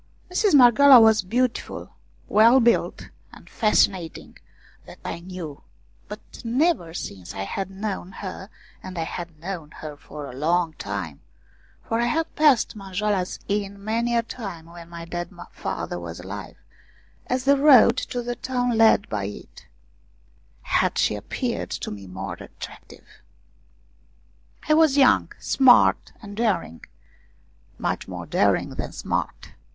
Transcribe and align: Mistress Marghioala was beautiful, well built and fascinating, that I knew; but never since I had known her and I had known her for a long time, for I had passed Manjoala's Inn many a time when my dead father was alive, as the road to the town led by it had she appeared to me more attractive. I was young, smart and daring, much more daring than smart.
Mistress 0.31 0.55
Marghioala 0.55 0.99
was 0.99 1.21
beautiful, 1.21 1.91
well 2.27 2.59
built 2.59 3.09
and 3.31 3.47
fascinating, 3.47 4.35
that 4.87 4.97
I 5.05 5.19
knew; 5.19 5.61
but 6.07 6.19
never 6.43 6.91
since 6.91 7.35
I 7.35 7.43
had 7.43 7.69
known 7.69 8.13
her 8.13 8.49
and 8.81 8.97
I 8.97 9.03
had 9.03 9.37
known 9.39 9.69
her 9.75 9.95
for 9.95 10.25
a 10.25 10.33
long 10.33 10.73
time, 10.79 11.19
for 11.83 11.99
I 12.01 12.05
had 12.07 12.35
passed 12.35 12.75
Manjoala's 12.75 13.37
Inn 13.47 13.83
many 13.85 14.15
a 14.17 14.23
time 14.23 14.65
when 14.65 14.89
my 14.89 15.05
dead 15.05 15.29
father 15.51 15.99
was 15.99 16.19
alive, 16.19 16.57
as 17.27 17.43
the 17.45 17.55
road 17.55 17.95
to 17.97 18.23
the 18.23 18.35
town 18.35 18.75
led 18.75 19.07
by 19.07 19.25
it 19.25 19.67
had 20.63 20.97
she 20.97 21.13
appeared 21.13 21.69
to 21.69 21.91
me 21.91 22.07
more 22.07 22.33
attractive. 22.33 23.05
I 24.67 24.73
was 24.73 24.97
young, 24.97 25.31
smart 25.37 26.11
and 26.23 26.35
daring, 26.35 26.83
much 27.77 28.07
more 28.07 28.25
daring 28.25 28.69
than 28.71 28.93
smart. 28.93 29.49